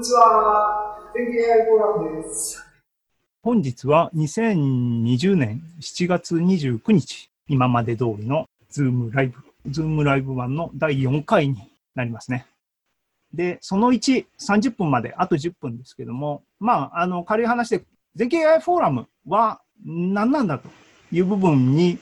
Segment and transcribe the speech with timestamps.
[0.00, 0.96] にちは。
[1.12, 2.64] 天気 AI フォーラムです。
[3.42, 9.38] 本日は2020年7月29日、今まで通りのズームライブ、
[9.70, 12.46] ズームライブ版の第4回になりますね。
[13.34, 20.70] で、その1、30分まで、あと10分ですけども、まあ、あの、軽い話で、全景 AI フォーラムは何なんだと
[21.12, 21.98] いう部分に、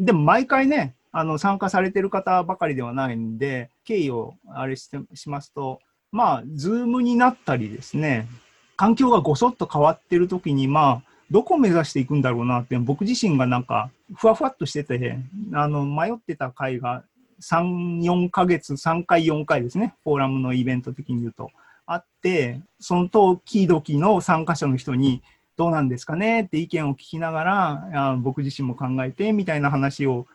[0.00, 5.80] でも毎回ね、あの参加されてる方ばかりではないんで、経緯をあれしてしますと、
[6.14, 8.28] まあ、ズームになったりですね、
[8.76, 15.18] 環境がごそっと変わってる時に、まあ、どこを目指していくんだろうなって僕自身がなんかふわふわっとしてて
[15.54, 17.02] あの迷ってた回が
[17.42, 21.50] 3、4ヶ月、3回、4回ですね、フォーラムのイベント的に言うと、
[21.84, 25.20] あって、その時々の参加者の人に、
[25.56, 30.28] どうなんですかねって意見を聞きながら、あ僕自身も考えてみたいな話を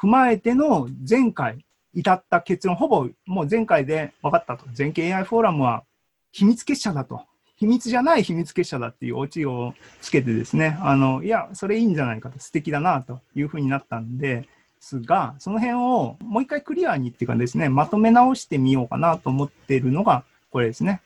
[0.00, 1.65] 踏まえての前回、
[1.96, 4.66] 至った結論、ほぼもう前回で分かったと。
[4.72, 5.82] 全景 AI フォーラムは
[6.30, 7.22] 秘密結社だと。
[7.56, 9.72] 秘密じゃない秘密結社だっていうオチを
[10.02, 14.46] つけてですね、あの、いや、それいいんじゃないかと、素敵だなというふうになったんで
[14.78, 21.00] すが、その辺をもう一回クリアにっていうかですね、まとめ直してみようかなと思っているのがこれですね。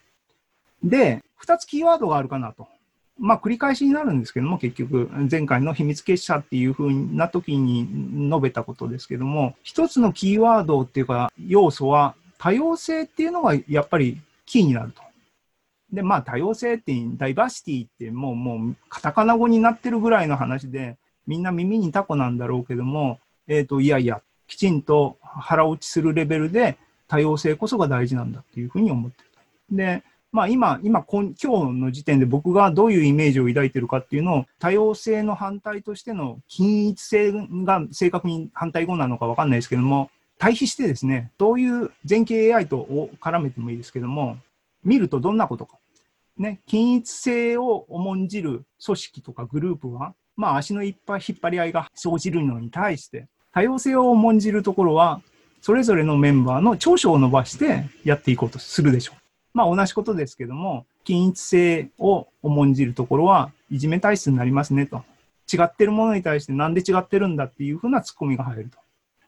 [0.82, 2.66] で、2つキーワードがあるかなと。
[3.20, 7.86] まあ、繰り返しになるんですけども、結局、前回の秘密結社っていうふうな時に
[8.30, 15.02] 述べたことですけども、一つのキーワードっていうか、要素は、多様性っていうのがやっぱりキーになると。
[15.92, 29.76] で、まあ、多様性って、ダイバーシティってもう、もう、カタカナ語になってるぐらいの話で、みんな耳にタコなんだろうけども、えっ、ー、と、いやいや、きちんと腹落ちするレベルで多様性こそが大事なんだっていうふうに思ってる。
[29.76, 30.02] で、
[30.32, 44.38] まあ今、今、今日の時点で僕がどういうイメージを抱いてるかっていうのを、多様性の反対としての均一性が正確に反対語なのかわかんないですけども、対比してですね、どういう前景 AI とを絡めてもいいですけども、
[44.84, 45.78] 見るとどんなことか。
[46.38, 55.20] ね、均一性を重んじる組織とかグループは、まあ足のいっぱい引っ張り合いが生じるのに対して、多様性を重んじるところは、
[55.60, 59.19] それぞれのメンバーの長所を伸ばしてやっていこうとするでしょう。
[59.54, 65.02] まあ同じことですけども、均一性を重んじるところはいじめ体質になりますねと。
[65.52, 68.78] 違ってるものに対してなんで違ってるんだっていうふうなツッコミが入ると。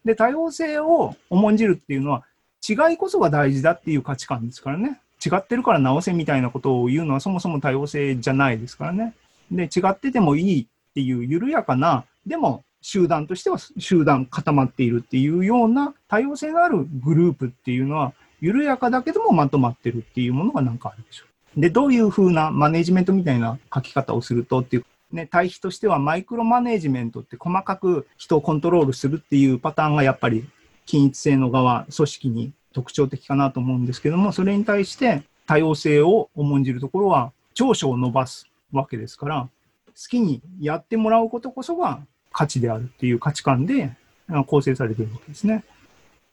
[0.05, 2.25] で、多様性を重んじるっていうのは
[2.69, 5.00] 違いこそが大事だっていう価値観ですからね。
[5.25, 9.15] 違ってるから直せみたいなことを言うのはそもそも多様性じゃないですからね。
[9.50, 21.26] で、違っててもいいっていう緩やかな、でも集団としては集団固まっているっていうような多様性のあるグループっていうのは、緩やかだけどもまとまってるっていうものがなんかあるでしょ
[21.56, 21.60] う。
[21.60, 30.44] で、どういうふうなマネジメントみたいな書き方をするとっていう、ね、対比としてはマイクロマネジメントって細かく人をコントロールするっていうパターンがやっぱり
[30.86, 39.48] 均一性の側、組織に特徴的かなと思うんですけども、それに対して多様性を重んじるところは長所を伸ばすわけですから、
[39.86, 42.00] 好きにやってもらうことこそが
[42.32, 43.92] 価値であるっていう価値観で
[44.47, 45.64] 構成されてるわけですね。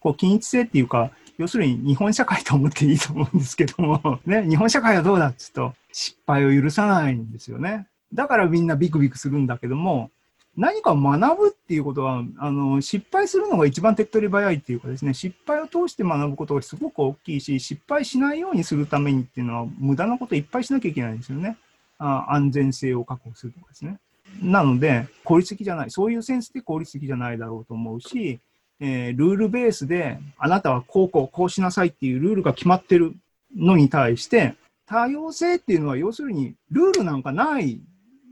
[0.00, 7.86] こう均一性っていうか、要するに日本社会と思っていいと思うんですけども、 ね、日本社会はどうだっつうと、失敗を許さないんですよね。
[8.12, 10.10] だからみんなビクビクするんだけども、
[10.56, 21.56] 何か学ぶっていうことは、あの、失敗するのが一番手っ取り早いっていうかですね、失敗を通して学ぶことがすごく大きいし、失敗しないようにするためにっていうのは、無駄なこといっぱいしなきゃいけないんですよね。
[21.98, 23.98] あ安全性を確保するとかですね。
[24.42, 25.90] なので、効率的じゃない。
[25.90, 28.40] そういうセンスで効率的じゃないだろうと思うし、
[28.80, 33.14] えー、ルールベースで、あなたはこうこうこうしなさいっていうルールが決まってる
[33.56, 34.54] のに対して、
[34.86, 37.80] 多様性っていうのは要するにルールなんかない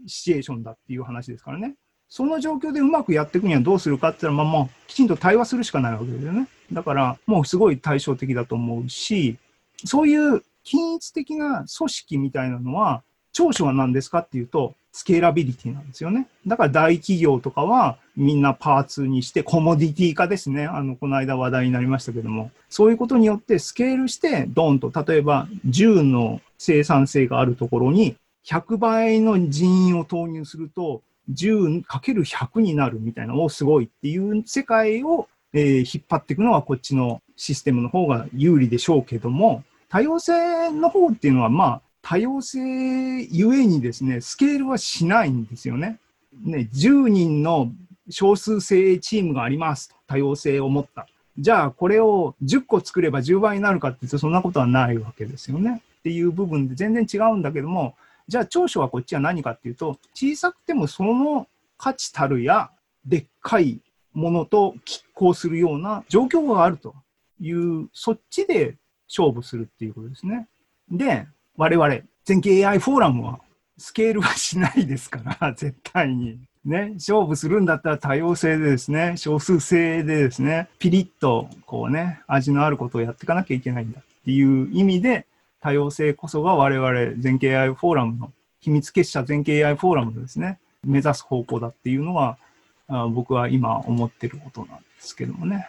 [0.06, 1.74] シチュエーションだっていう話ですからね。
[2.08, 6.48] その状況でうまくやっていくにはどうするかって言ったら、まあ、まあ、きちんと対話するしかないわけですよね。
[6.72, 9.36] だから、もうすごい対照的だと思うし、
[9.84, 16.28] そういう均一的な組織みたいなのは、長所は何ですかっていうと、スケーラビリティなんですよね。
[16.46, 20.66] だから大企業とかはみんなパーツにしてコモディティ化ですね。
[20.66, 22.50] あの、この間話題になりましたけども。
[22.68, 42.58] そういうことによってスケールしてドーンと、例えば10の生産性があるところに100倍の人員を投入すると 10×100 になるみたいな、おすごいっていう世界を、えー、引っ張っていくのはこっちのシステムの方が有利でしょうけども、多様性の方っていうのはまあ多様性
[43.22, 45.98] ゆえにですね、スケールはしないんですよね。
[46.42, 47.70] ね、10人の
[48.10, 49.96] 少数精鋭チームがありますと。
[50.06, 51.06] 多様性を持った。
[51.38, 55.82] じゃあ、これを10個作れば10倍になるかって言うと、そんなことはないわけですよね。
[56.00, 57.94] っていう部分で全然違うんだけども、
[58.26, 61.46] じゃあ長所はこっちは何かっていうと、小さくてもその
[61.76, 62.70] 価値たるや、
[63.06, 63.80] でっかい
[64.12, 66.94] ものと拮抗するような状況があると
[67.40, 68.76] いう、そっちで
[69.08, 70.48] 勝負するっていうことですね。
[70.90, 71.26] で、
[71.56, 73.40] 我々、全景 AI フォーラムは
[73.78, 76.38] スケールはしないですから、絶対に。
[76.64, 85.26] ね、勝負するんだったら多様性でですね、少数性でですね、ピリッとこうね、味のあることをやっていかなきゃいけないんだっていう意味で、
[85.60, 92.38] 多様性こそが我々全景 AI フォーラムの秘密結社全景 AI フォーラムのですね、目指す方向だっていうのは、
[92.88, 95.66] あ僕は今思ってることなんですけどもね。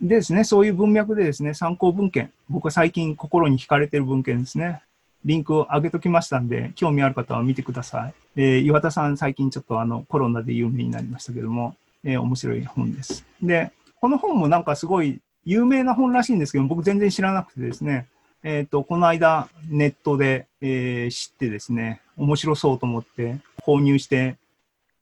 [0.00, 4.82] でですね、そういう文脈でですね、参考文献、僕は最近心に惹かれてる文献ですね。
[5.24, 8.14] リンクを上げときましたんで、興味ある方は見てください。
[8.36, 13.24] えー岩田さん、最近ちょっとあのコロナで有名になりましたけども、えー面白い本です。
[13.42, 13.70] で、
[14.00, 18.08] この本もなんかすごい有名な本らしいんですけど、僕全然知らなくてですね、
[18.42, 24.36] えっ、と、この間ネットで、えー知ってですね、面白そうと思って購入して、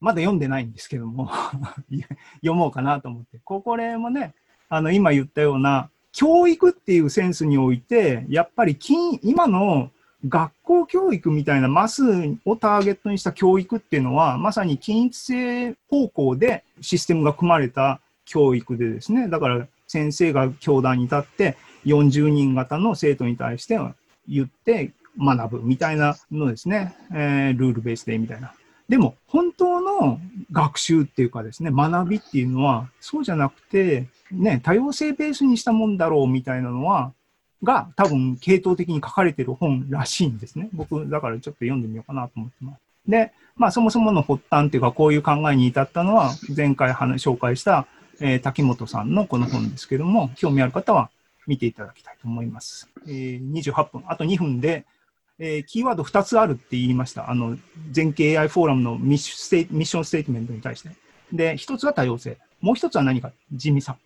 [0.01, 1.31] まだ読んでないんですけども、
[2.43, 3.39] 読もうかなと思って。
[3.45, 4.35] ここれもね、
[4.69, 9.91] あの、今言ったような、教育っていうセンスにおいて、やっぱり金、今の
[10.29, 12.05] 学校教育みたいなマス
[12.45, 23.79] をターゲットにした教育っていうのは、まさに均一性方向でシステムが組まれた教育でですね、だから先生が教壇に立って40人型の生徒に対して
[24.29, 28.55] 言って学ぶみたいなのですね、えールールベースでみたいな。
[28.89, 30.21] でも本当の
[30.51, 37.13] 学習っていうかですね、学びっていうのはそうじゃなくて、ね、多様性ベースにしたもんだろうみたいなのは、
[37.63, 40.69] が多分系統的に書かれてる本らしいんですね。
[40.73, 42.81] 僕、だからちょっと読んでみようかなと思ってます。
[43.07, 47.87] で、まあそもそもの発端っていうか、こういう考えに至ったのは、前回紹介した、
[48.21, 51.11] えー滝本さんのこの本ですけども、興味ある方は
[51.47, 52.89] 見ていただきたいと思います。
[53.07, 54.85] えー28分、あと2分で、
[55.39, 57.31] えーキーワード2つあるって言いました。
[57.31, 57.57] あの、
[57.91, 60.91] 全景 AI フォーラムのミッシステミッションステートメントに対して。
[61.33, 62.39] で、1つは多様性。
[62.61, 63.33] もう1つは何か？
[63.53, 63.97] 地味さ。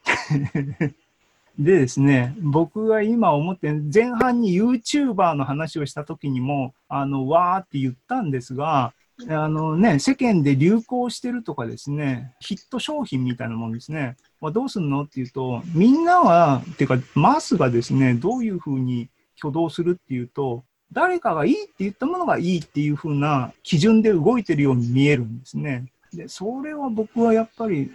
[1.59, 8.93] でですね、僕が今思って前半に YouTuber の話をした時にも、あの、わーって言ったんですが、
[9.29, 14.17] あのね、世間で流行してるとかですね、ヒット商品みたいなもんですね。
[14.43, 25.87] まあ、どうすんのっていうと、みんなは、っていうか、マスがですね、どういうふうに挙動するっていうと、誰かがいいって言ったものがいいっていうふうな基準で動いてるように見えるんですね。
[26.13, 27.91] で、それは僕はやっぱり、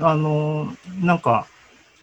[0.00, 1.46] あの、なんか、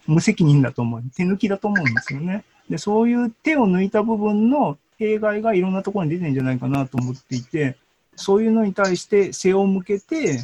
[0.07, 1.03] 無責任だと思う。
[1.15, 2.43] 手抜きだと思うんですよね。
[2.69, 7.77] で、そういう手を抜いた部分の弊害がいろんなところに出てるんじゃないかなと思っていて、
[8.15, 10.39] そういうのに対して背を向けて、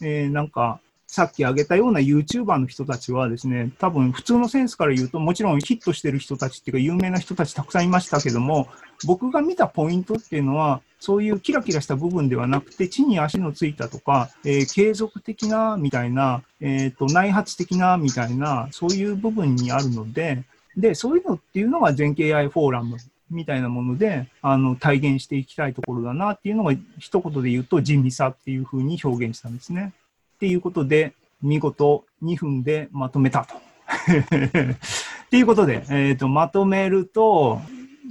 [0.00, 0.80] えーなんか、
[1.10, 8.68] さっき挙げたような YouTuber の人たちはですね、多分普通のセンスから言うと、もちろんヒットしてる人たちっていうか、有名な人たちたくさんいましたけども、
[9.06, 20.44] 僕が見たポイントっていうのは、そういうキラキラした部分ではなくて、地に足のついたとか、えー継続的なみたいな、えーと、内発的なみたいな、そういう部分にあるので、
[20.76, 22.98] で、そういうのっていうのが全景 AI フォーラム
[23.30, 29.94] みたいなもので、あの、体現していきたいところだなっていうのが、一言で言うと、地味さっていうふうに表現したんですね。
[30.38, 33.56] っていうことで、見事2分でまとめたと。
[33.58, 37.60] っていうことで、えーと、まとめると、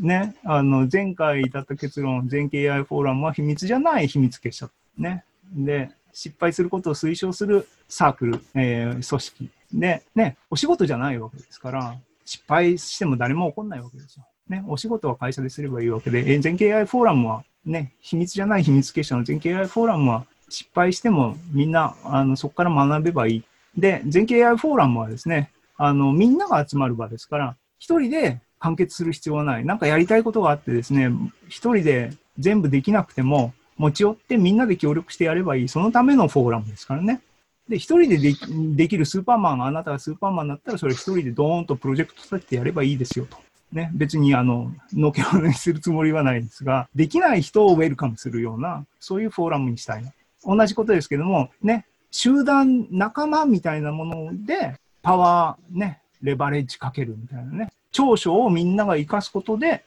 [0.02, 4.70] ね、あの、前回だった結論、全景 AI フォーラムは秘密じゃない秘密結社。
[4.98, 5.24] ね。
[5.54, 9.50] で、失敗することを推奨するサークル、えー組織。
[9.74, 11.96] で、ね、お仕事じゃないわけですから、
[12.26, 14.28] 失敗しても誰も怒んないわけですよ。
[14.50, 23.44] ね、お仕事は会社ですればいいわけで、全景 AI フォーラムは、ね、秘密じゃない秘密結社の全景 AI フォーラムは、失敗してもみんなあのそこから学べばいい。
[23.78, 29.66] で、全景 AI フォーラムはですね、あのみんなが集まる場ですから、一人で完結する必要はない。
[29.66, 31.10] なんかやりたいことがあってですね、
[31.48, 35.68] 一人で全部できなくても、持ち寄ってみんなで協力してやればいい。
[35.68, 37.22] そのためのフォーラムですからね。
[37.70, 38.40] で、一人ででき
[38.76, 43.38] できるスーパーマン、あなたがスーパーマンだったら、それ一人でドーンとプロジェクト立ててやればいいですよと。
[43.72, 50.12] ね、別にあの、のけ者にするつもりはないですが、できない人をウェルカムするような、そういうフォーラムにしたいな。
[50.48, 59.84] 同じことですけども、ね、集団、仲間みたいなもので、パワー、ね、レバレッジかけるみたいなね、長所をみんなが生かすことで、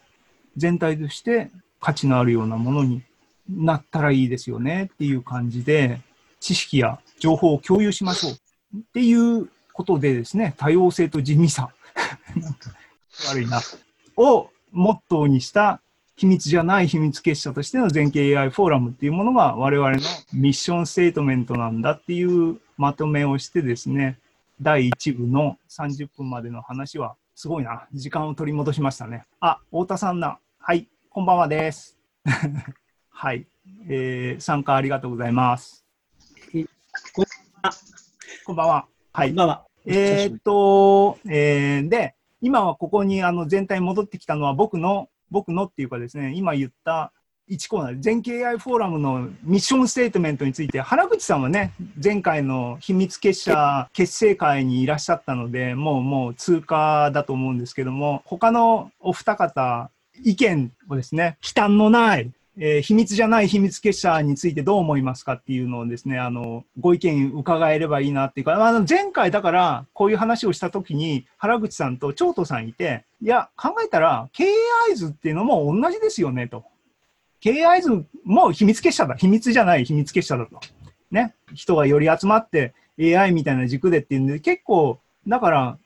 [0.57, 1.51] 全体として
[1.81, 3.03] 価値のあるようなものに
[3.49, 6.01] なったらいいですよねっていう感じで、
[6.41, 8.33] 知識や情報を共有しましょう
[8.79, 11.71] っていうことでですね、多様性と地味さ、
[13.29, 13.61] 悪いな、
[14.17, 15.81] をモットーにした
[16.21, 19.99] 秘密じゃない秘密結社としての全景 AI フォーラムっていうものが我々の
[20.35, 24.19] ミッションステートメントなんだっていうまとめをしてですね、
[24.61, 27.87] 第1部の30分までの話はすごいな。
[27.95, 29.25] 時間を取り戻しましたね。
[29.41, 30.39] あ、太田さんだ。
[30.59, 31.97] はい、こんばんはです。
[33.09, 33.47] はい、
[33.89, 35.87] えー参加ありがとうございます。
[37.15, 37.25] こん
[38.45, 38.87] こんばんは。
[39.15, 39.33] はい。
[39.33, 39.65] ばんは。
[39.87, 47.13] えーっと、えーで、今はここにあの全体戻ってきたのは僕の僕のっていうかですね、今言った
[47.51, 51.73] 1コーナー、全経 AI フォーラムのミッションステートメントについて、原口さんはね、
[52.03, 59.91] 前回の秘密結社結成会にいらっしゃったので、もうもう通過だと思うんですけども、他のお二方、
[60.23, 62.31] 意見をですね、忌憚のない、
[62.63, 76.65] えー秘密じゃない秘密結社についてどう思いますかっていうのをですね、あの、ご意見伺えればいいなっていうか、あの前回だからこういう話をしたときに、原口さんと長斗さんいて、いや、考えたら、KAI 図っていうのも同じですよね、と。
[77.43, 79.15] KAI 図も秘密結社だ。
[79.15, 80.61] 秘密じゃない秘密結社だと。
[81.11, 81.35] ね。
[81.55, 85.79] 人がより集まって AI みたいな軸でっていうんで、結構、だから、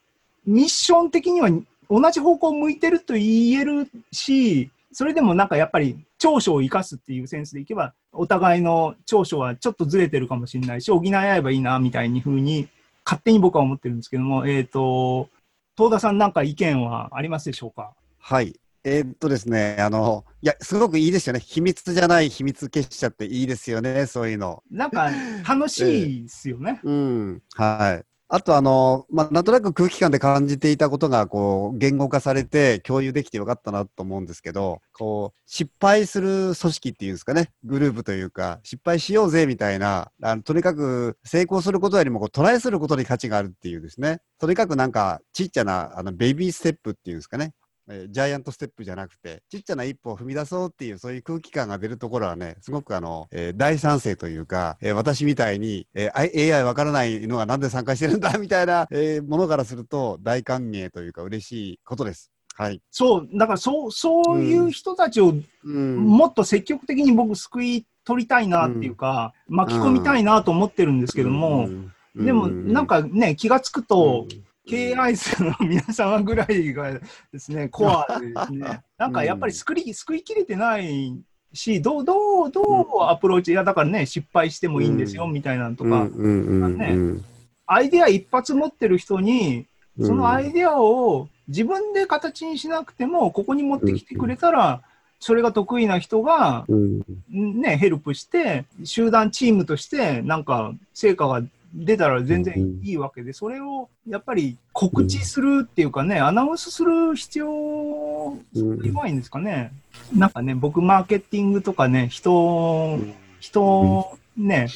[0.44, 1.50] ミッション的には
[1.88, 12.68] 同じ方向を向いてると言えるし、それでもなんかやっぱり長所を生かすっていうセンスでいけば、お互いの長所はちょっとずれてるかもしれないし、補い合えばいいな、みたいに風に、
[13.04, 15.28] 勝手に僕は思ってるんですけども、えっ、と、
[15.76, 17.92] 東田さんなんか意見はありますでしょうか？
[18.18, 18.58] はい。
[18.84, 21.40] えーっとですね、あの、いや、すごくいいですよね。
[21.40, 24.62] 秘密じゃない秘密結社っていいですよね、そういうの。
[24.70, 25.10] なんか
[25.48, 26.80] 楽しいですよね。
[26.84, 27.42] うん。
[27.54, 28.04] はい。
[28.28, 47.52] あと、あの、まあ、なんとなく空気感で感じていたことが、こう、言語化されて共有できてよかったなと思うんですけど、こう、失敗する組織っていうんですかね、グループというか、失敗しようぜみたいな、あのとにかく成功することよりもこうトライすることに価値があるっていうですね、とにかくなんか、ちっちゃな、あの、ベビーステップっていうんですかね、
[47.88, 62.30] えージャイアントステップじゃなくて、ちっちゃな一歩を踏み出そうっていう、そういう空気感が出るところはね、すごくあの、えー大賛成というか、えー私みたいに、えー AI わからないのがなんで参加してるんだ みたいな、えーものからすると大歓迎というか嬉しいことです。
[62.56, 62.80] はい。
[62.90, 65.96] そう、だからそう、そういう人たちをうん。
[65.96, 71.66] もっと積極的に僕救い取りたいなっていうか、巻き込みたいなと思ってるんですけども、
[72.14, 74.26] うん、でもなんかね、気がつくと、
[74.66, 76.98] うん KI 数の皆様ぐらいが
[77.32, 81.20] ですね、コアでですね、 なんかやっぱり救い救いきれてない
[81.52, 85.32] し、どう、どう、どうアプローチ、いやだからね、失敗してもいいんですよ、うん。
[85.32, 87.24] みたいなのとうんか、
[87.66, 89.66] アイデア一発持ってる人に、
[89.98, 90.06] うん。
[90.06, 94.82] そのアイデアを自分で形にしなくても、ここに持ってきてくれたら、
[95.20, 97.02] それが得意な人が、うん。
[97.30, 101.42] ね、ヘルプして、集団チームとして、なんか、成果が
[101.74, 109.72] 出たら全然いいわけで、それをやっぱり告知するっていうかね、アナウンスする必要弱いんですかね。
[110.14, 113.00] なんかね、僕、マーケティングとかね、人、
[113.40, 114.68] 人、ね、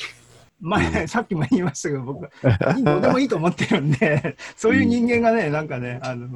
[0.61, 2.29] 前、さっきも言いましたけど、僕、
[2.83, 6.29] どうでもいいと思ってるんで、そういう人間がね、なんかね、あの、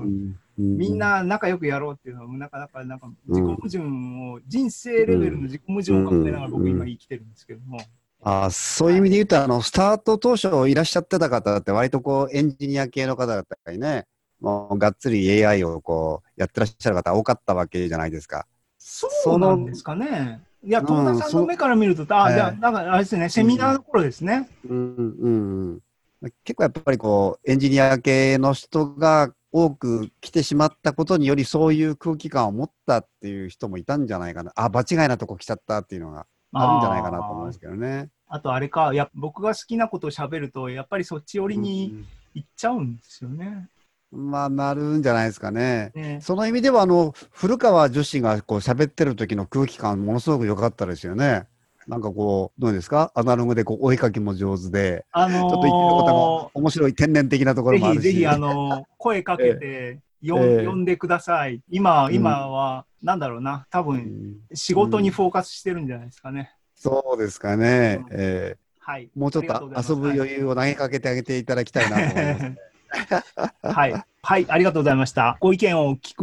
[0.57, 7.81] みんな仲良くやろうっていうのは、なかなか、なんか、自己矛盾を、人生レベルの自己矛盾を抱えながら僕今生きてるんですけども。
[8.25, 14.07] あそういう意味で言うと、あの、スタート当初いらっしゃってた方って割とこう、エンジニア系の方々にね、
[14.41, 18.47] もうがっつり AI をこう、やってらっしゃる方多かったわけじゃないですか。
[18.79, 20.41] そうなんですかね。
[20.65, 24.49] いや、うん東田さんの目から見ると、あ、ええじゃあ、だからあれですね、セミナーの頃ですね。
[24.69, 25.81] うんうん
[26.23, 34.53] うん、結構やっぱりこう、エンジニア系の人が多く来てしまったことにより、そういう空気感を持ったっていう人もいたんじゃないかな。
[34.55, 38.09] あ、場違いなとこ来ちゃったっていうのがあるんじゃないかなと思うんですけどね。
[38.29, 42.05] あとあれか、や僕が好きなことを喋ると、やっぱりそっち寄りに
[42.35, 43.69] 行っちゃうんですよね。
[44.11, 45.91] まあ、なるんじゃないですかね。
[45.95, 51.45] ねその意味では、あの、古川女子がこう喋ってる時の空気感、ものすごく良かったですよね。
[51.87, 53.11] なんかこう、どうですか？
[53.15, 58.03] アナログでこう、お絵かきも上手で、あのーちょっと言ってることも面白い天然的なところもあるし。
[58.03, 61.61] ぜひぜひ、あの、声かけて、よんええ呼んでください。
[61.69, 66.55] 今、うん今は、なんだろうな、多う分、ん仕事にフォーカスしてるんじゃないですかね。
[66.75, 68.05] そうですかね。
[68.11, 69.05] うんえはい。
[69.05, 73.77] ーもうちょっと遊ぶ余裕を投げかけてあげていただきたいなと思います。
[73.77, 74.05] はい。
[74.25, 75.37] はい、ありがとうございました。
[75.41, 76.15] ご意見を聞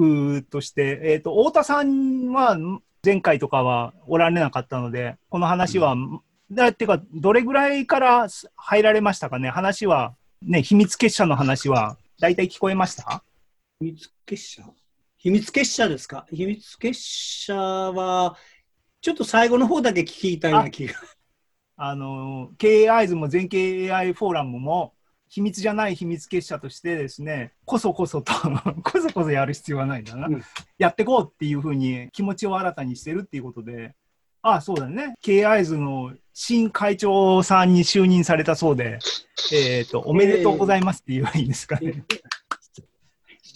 [0.42, 2.58] くとして、えっ、と、太田さんは
[3.04, 5.96] 前回とかはおられなかったので、この話は、
[6.52, 13.24] だってか、どれぐらいから入られましたかね話は、ね、秘密結社の話は、大体聞こえました？
[13.80, 14.64] 秘密結社？
[15.18, 16.26] 秘密結社ですか？
[16.32, 18.36] 秘密結社は、
[19.02, 20.96] ちょっと最後の方だけ聞いたような気が。
[21.78, 24.94] あの、経営アイズも全経 AI フォーラムも、
[25.30, 28.34] 秘密じゃない秘密結社としてですね、こそこそと、
[28.84, 30.28] こそこそやる必要はないんだな。
[30.28, 30.44] うん
[30.78, 33.96] やっていこうっていうふうに気持ちを新たにしてるっていうことで、
[34.42, 35.14] ああ、そうだね。
[35.22, 39.00] 経営アイズの新会長さんに就任されたそうで、
[39.54, 42.06] えっ、と、おめでとうございますって言えばいいんですかね。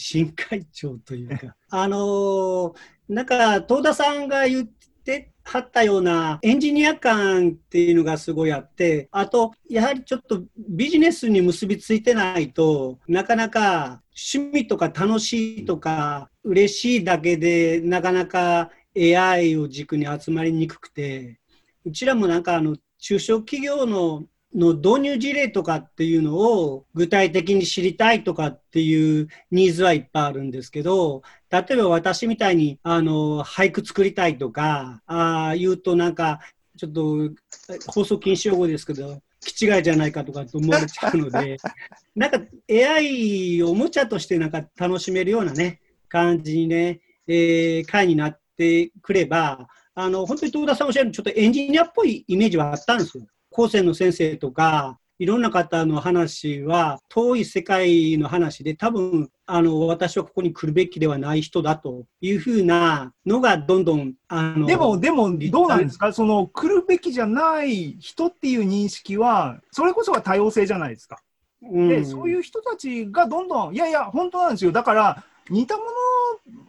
[0.03, 2.75] 新会長というか、 あのー
[3.09, 4.67] なんか、東田さんが言っ
[5.03, 14.01] てはったようなエンジニア感っていうのがすごいあって、あと、やはりちょっとビジネスに結びついてないとなかなか
[14.33, 21.39] 趣味とか楽しいとか嬉しいだけでなかなか AI を軸に集まりにくくて、
[21.85, 24.23] うちらもなんかあの中小企業の
[24.55, 36.39] の導入事例とかっていうのを具体的に知りたいとかっていうニーズはいっぱいあるんですけど、例えば私みたいにあの俳句作りたいとか、ああ言うとなんか
[36.77, 37.31] ちょっと
[37.87, 41.57] 放送禁止用語ですけど、気違いじゃないかとかと思われちゃうので、
[42.15, 53.25] なんか AI をおもちゃとしてなんか楽しめるようなね、感じにね、えー、回になってくれば、あの、本当に東田さんおっしゃるちょっとエンジニアっぽいイメージはあったんですよ。
[53.53, 66.11] 高専の先生とか、いろんな方の話は遠い世界の話で多分あの私はここに来るべきではない人だというふうなのがどんどんあのでも、でも、どうなんですか？
[66.11, 71.19] その来るべきじゃない人っていう認識は、それこそが多様性じゃないですか。
[71.61, 74.71] うんで、そういう人たちがどんどん、いやいや、本当なんですよ。
[74.73, 75.83] だから、似たも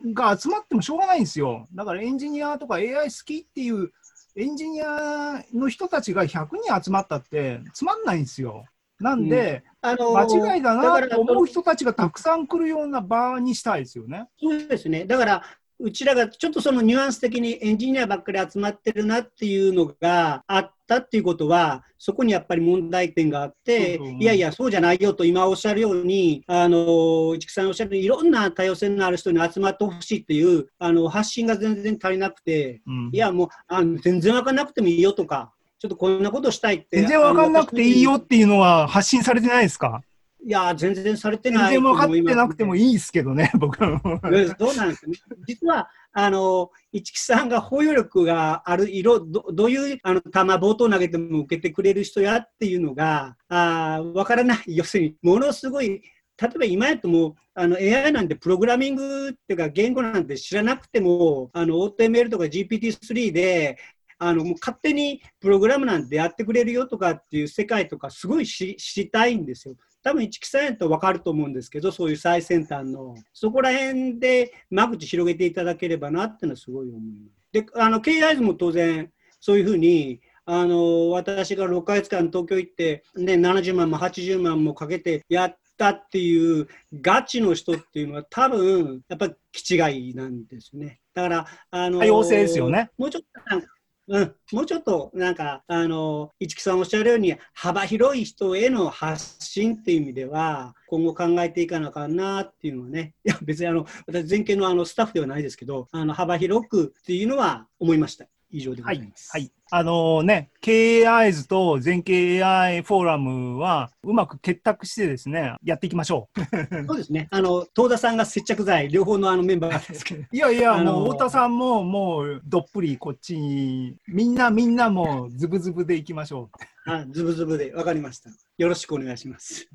[0.05, 1.67] のが集まってもしょうがないんですよ。
[1.75, 3.91] だからエンジニアとか AI 好きっていう
[4.37, 8.65] エンジニアの人たちが100人集まったってつまんないんですよ。
[9.01, 14.29] なんで、あの間違いだなと思う人たちがたくさん来るような場にしたいですよね。
[14.41, 15.05] そうですね。
[15.05, 15.43] だから、
[15.81, 37.01] うちらがちょっとそのニュアンス的にエンジニアばっかり集まってるなっていうのがあったっていうことは、そこにやっぱり問題点があって、そうそういやいや、そうじゃないよと今おっしゃるように、あの、市木さんおっしゃるように、いろんな多様性のある人に集まってほしいっていう、あの、発信が全然足りなくて、うんいや、もう、あの全然わかんなくてもいいよとか、ちょっとこんなことしたいって。
[37.01, 40.03] 全然わかんなくていいよっていうのは発信されてないですか
[40.47, 42.83] いや、全然されて全ない然分かってなくてもい。
[42.83, 44.01] いいですけどね、 僕は。
[44.33, 45.17] えそうなんですね。
[45.47, 54.59] 実は、あの、市木さんが包容力がある色、どどういうあの球、冒頭投げても受けてくれる人やっていうのが、あーわからない。
[54.77, 63.79] 要するに、ものすごい、例えば今やともう、あの AI なんてプログラミングっていうか言語なんて知らなくても、あの OTML とか GPT-3 で、
[64.19, 69.77] あのもう勝手にプログラムなんてやってくれるよとかっていう世界とかすごい知知りたいんですよ。
[70.05, 77.45] 多分一木さんやと分かると思うんですけど、そういう最先端の、そこら辺で間口広げていただければなっていうのはすごい思います。
[77.53, 86.69] で、あの、K アイズも当然、そういうふうに、あの、私が6ヶ月間東京行って、ね、70万も80万もかけてやったっていう
[87.01, 91.01] ガチの人っていうのは多分、やっぱり気違いなんですね。
[91.15, 92.91] だから、あの、多様性ですよね。
[92.99, 93.67] もうちょっと
[94.07, 108.27] うん、もうちょっとなんか、あの、市木さんおっしゃるように、幅広い人への発信っていう意味では、今後考えていかなあかんなっていうのはね、いや、別にあの、私、全県のあのスタッフではないですけど、あの、幅広くっていうのは思いました。
[108.55, 109.31] 以上でごはいざいます。。
[109.33, 109.51] はい。
[109.71, 116.41] あのね、KAIs と全景 AI フォーラムはうまく結託してですね、やっていきましょう。
[116.87, 117.27] そうですね。
[117.33, 120.25] あの、東田さんが接着剤、両方のあのメンバーですけど。
[120.31, 126.51] いやいや、あのもう太田さんももうどっぷりこっちに、みんなみんなもうズブズブでいきましょ
[126.87, 128.31] あズブズブで、わかりました。
[128.59, 129.69] よろしくお願いします。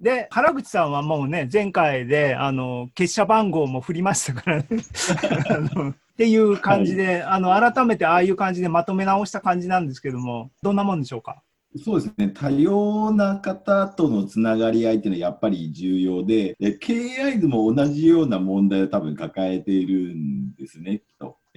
[0.00, 0.04] う。
[0.04, 4.64] で、原口さんはもうね、前回で、あの、結社番号も振りましたからね。
[5.90, 11.42] っていう感じで、あの、改めてああいう感じでまとめ直した感じなんですけども、どんなもんでしょうか？
[11.84, 21.02] そうですね、多様な方とのつながり合いっていうのはやっぱり重要で、で KAI も同じような問題を多分抱えているんですね。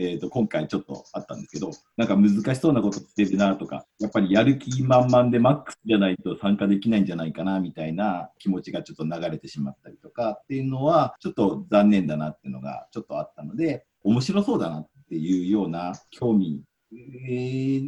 [0.01, 16.63] えー、と今回ちょっとあったんですけど、なんか難しそうなことしてるなとか、やっぱりやる気満々でマックスじゃないと参加できないんじゃないかなみたいな気持ちがちょっと流れてしまったりとかっていうのは、ちょっと残念だなっていうのがちょっとあったので、面白そうだなっていうような興味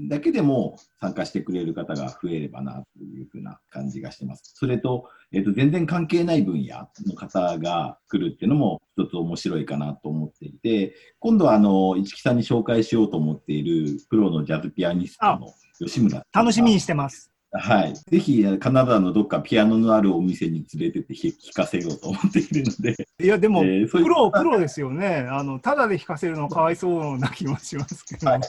[0.10, 4.54] だけでも参加してくれる方が増えればなというふうな感じがしてます。
[4.56, 17.33] それと、えーと全然関係ない分野の方が来るっていうのも一つ面白いかなと思っていて、今度はあの市木さんに紹介しようと思っているプロのジャズピアニストの吉村楽しみにしてます。
[17.54, 17.94] はい。
[17.94, 25.28] ぜひ、カナダのどっかピアノのあるお店に連れてって弾かせようと思っているので、いや、でも、えープロ、プロですよね。
[25.30, 28.28] あの、ただで弾かせるのかわいそうな気もしますけど。
[28.28, 28.42] はい、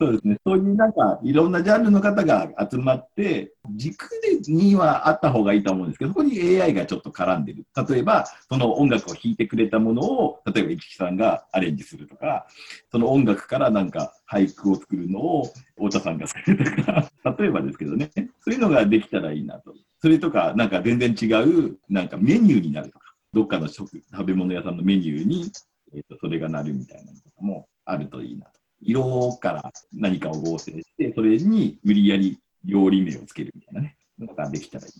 [0.00, 7.66] そうですね、そういうなんかいろんなジャンルの方が集まって、軸でにはあった方がいいと思うんですけど、そこに AI がちょっと絡んでる。
[7.88, 12.46] 例えば、その音楽を弾いてくれたものを、例えば市木さんがアレンジするとか、
[12.92, 19.74] その音楽からなんか俳句を作るのを太田さんが作るとか、例えばですけどね、そういうのができたらいいなと。
[20.00, 25.50] それとか、なんか全然違う、なんかメニューになるとか、どっかの食食べ物屋さんのメニューに、
[25.92, 28.57] えー、とそれがなるみたいなのとかもあるといいなと。
[28.82, 34.92] 色から何かを合成して、それに無理やり料理名をつけるみたいなね、のができたらいい。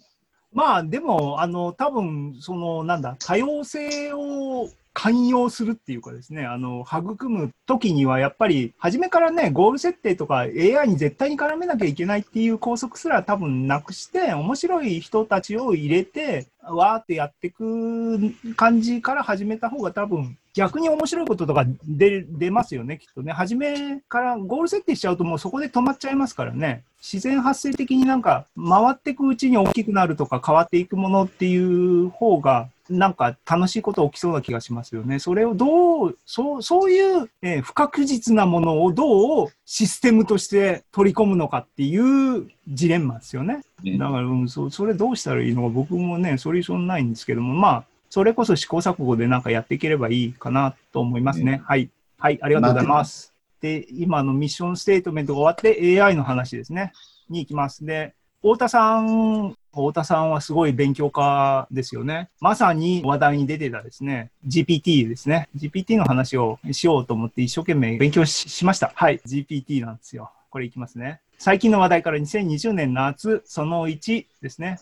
[0.53, 23.31] まあでも、あの、多分その、なんだ、多様性を寛容するっていうかですね、あの、育む時にはやっぱり、初めからね、ゴール設定とか AI に絶対に絡めなきゃいけないっていう拘束すら多分なくして、面白い人たちを入れて、わーってやっていく感じから始めた方が多分、逆に面白いこととか出出ますよね、きっとね。
[23.31, 26.83] 初めからゴール設定しちゃうともうそこで止まっちゃいますからね。
[27.01, 35.19] 自然発生的になんか回っていくうちに大きくなるとか変わっていくものっていう方がなんか楽しいこと起きそうな気がしますよね。
[35.19, 43.63] それをどう、そうそういう、えー不確実なものをどうシステムとして取り込むのかっていうジレンマですよね。
[43.83, 51.53] ねだから、うん、そそれどうしたらいいのか僕もね、ソリューションないんですけども、まあ、それこそ試行錯誤でなんかやっていければいいかなと思いますね。
[51.53, 51.91] ねはい。
[52.19, 53.33] はい、ありがとうございます。
[53.61, 56.93] で、今のミッションステートメントが終わって AI の話ですね。
[57.29, 57.85] に行きます。
[57.85, 62.31] で、太田さん、太田さんはすごい勉強家ですよね。
[62.41, 65.49] まさに話題に出てたですね、GPT ですね。
[65.57, 68.93] GPT の話をしようと思って一生懸命勉強しました。
[68.95, 70.31] はい、GPT なんですよ。
[70.51, 71.21] これいきますね。
[71.39, 74.81] 最近の話題から2020年夏、その1ですね。